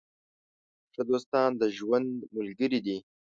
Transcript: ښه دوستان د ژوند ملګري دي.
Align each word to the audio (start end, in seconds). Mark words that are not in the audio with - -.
ښه 0.93 1.01
دوستان 1.09 1.49
د 1.61 1.63
ژوند 1.77 2.09
ملګري 2.37 2.79
دي. 2.85 2.97